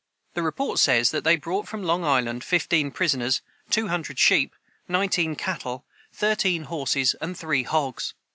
The 0.33 0.41
report 0.41 0.79
says 0.79 1.11
that 1.11 1.23
they 1.23 1.35
brought 1.35 1.67
from 1.67 1.83
Long 1.83 2.03
island 2.03 2.43
"fifteen 2.43 2.89
prisoners, 2.89 3.43
two 3.69 3.89
hundred 3.89 4.17
sheep, 4.17 4.55
nineteen 4.87 5.35
cattle, 5.35 5.85
thirteen 6.11 6.63
horses, 6.63 7.13
and 7.21 7.37
three 7.37 7.61
hogs." 7.61 8.15